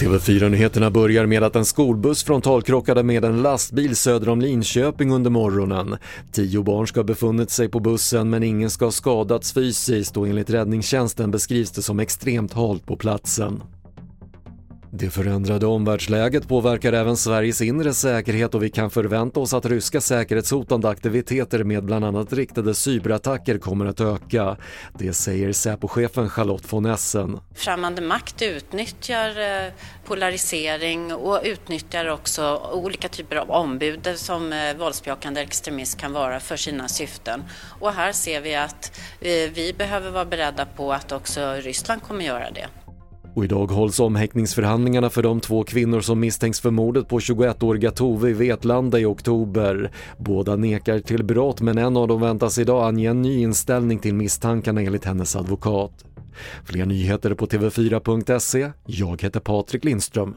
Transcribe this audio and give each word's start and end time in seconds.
TV4-nyheterna 0.00 0.90
börjar 0.90 1.26
med 1.26 1.42
att 1.42 1.56
en 1.56 1.64
skolbuss 1.64 2.24
frontalkrockade 2.24 3.02
med 3.02 3.24
en 3.24 3.42
lastbil 3.42 3.96
söder 3.96 4.28
om 4.28 4.40
Linköping 4.40 5.12
under 5.12 5.30
morgonen. 5.30 5.96
Tio 6.32 6.62
barn 6.62 6.86
ska 6.86 7.00
ha 7.00 7.04
befunnit 7.04 7.50
sig 7.50 7.68
på 7.68 7.80
bussen 7.80 8.30
men 8.30 8.42
ingen 8.42 8.70
ska 8.70 8.84
ha 8.84 8.92
skadats 8.92 9.52
fysiskt 9.52 10.16
och 10.16 10.28
enligt 10.28 10.50
räddningstjänsten 10.50 11.30
beskrivs 11.30 11.70
det 11.70 11.82
som 11.82 12.00
extremt 12.00 12.52
halt 12.52 12.86
på 12.86 12.96
platsen. 12.96 13.62
Det 14.98 15.10
förändrade 15.10 15.66
omvärldsläget 15.66 16.48
påverkar 16.48 16.92
även 16.92 17.16
Sveriges 17.16 17.60
inre 17.60 17.94
säkerhet 17.94 18.54
och 18.54 18.62
vi 18.62 18.70
kan 18.70 18.90
förvänta 18.90 19.40
oss 19.40 19.54
att 19.54 19.66
ryska 19.66 20.00
säkerhetshotande 20.00 20.88
aktiviteter 20.88 21.64
med 21.64 21.84
bland 21.84 22.04
annat 22.04 22.32
riktade 22.32 22.74
cyberattacker 22.74 23.58
kommer 23.58 23.86
att 23.86 24.00
öka. 24.00 24.56
Det 24.98 25.12
säger 25.12 25.52
Säpochefen 25.52 26.30
Charlotte 26.30 26.72
von 26.72 26.86
Essen. 26.86 27.40
Främmande 27.54 28.02
makt 28.02 28.42
utnyttjar 28.42 29.28
eh, 29.28 29.72
polarisering 30.06 31.14
och 31.14 31.40
utnyttjar 31.44 32.08
också 32.08 32.70
olika 32.72 33.08
typer 33.08 33.36
av 33.36 33.50
ombud 33.50 34.08
som 34.16 34.52
eh, 34.52 34.76
våldsbejakande 34.76 35.40
extremism 35.40 35.98
kan 35.98 36.12
vara 36.12 36.40
för 36.40 36.56
sina 36.56 36.88
syften. 36.88 37.44
Och 37.80 37.92
här 37.92 38.12
ser 38.12 38.40
vi 38.40 38.54
att 38.54 39.00
eh, 39.20 39.50
vi 39.54 39.74
behöver 39.78 40.10
vara 40.10 40.24
beredda 40.24 40.66
på 40.66 40.92
att 40.92 41.12
också 41.12 41.52
Ryssland 41.52 42.02
kommer 42.02 42.24
göra 42.24 42.50
det. 42.50 42.85
Och 43.36 43.44
idag 43.44 43.66
hålls 43.66 44.00
omhäktningsförhandlingarna 44.00 45.10
för 45.10 45.22
de 45.22 45.40
två 45.40 45.64
kvinnor 45.64 46.00
som 46.00 46.20
misstänks 46.20 46.60
för 46.60 46.70
mordet 46.70 47.08
på 47.08 47.18
21-åriga 47.18 47.90
Tove 47.90 48.30
i 48.30 48.32
Vetlanda 48.32 48.98
i 48.98 49.04
oktober. 49.04 49.90
Båda 50.18 50.56
nekar 50.56 50.98
till 50.98 51.24
brott 51.24 51.60
men 51.60 51.78
en 51.78 51.96
av 51.96 52.08
dem 52.08 52.20
väntas 52.20 52.58
idag 52.58 52.88
ange 52.88 53.10
en 53.10 53.22
ny 53.22 53.42
inställning 53.42 53.98
till 53.98 54.14
misstankarna 54.14 54.82
enligt 54.82 55.04
hennes 55.04 55.36
advokat. 55.36 56.04
Fler 56.64 56.86
nyheter 56.86 57.34
på 57.34 57.46
TV4.se. 57.46 58.70
Jag 58.86 59.22
heter 59.22 59.40
Patrik 59.40 59.84
Lindström. 59.84 60.34